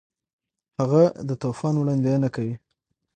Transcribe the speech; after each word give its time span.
هغه 0.79 1.03
د 1.27 1.29
طوفان 1.43 1.73
وړاندوینه 1.77 2.27
کوي. 2.35 2.55